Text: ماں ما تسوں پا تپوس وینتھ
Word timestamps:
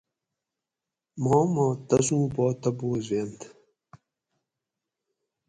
ماں 1.23 1.45
ما 1.53 1.67
تسوں 1.87 2.25
پا 2.33 2.45
تپوس 2.61 3.03
وینتھ 3.11 3.43